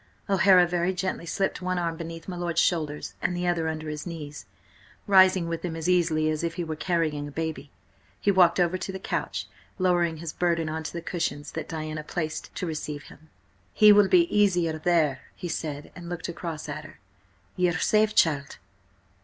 [0.27, 4.07] O'Hara very gently slipped one arm beneath my lord's shoulders and the other under his
[4.07, 4.47] knees,
[5.05, 7.69] rising with him as easily as if he were carrying a baby.
[8.19, 9.45] He walked over to the couch,
[9.77, 13.29] lowering his burden on to the cushions that Diana placed to receive him.
[13.75, 16.99] "He will be easier there," he said, and looked across at her.
[17.55, 18.57] "Ye are quite safe, child?"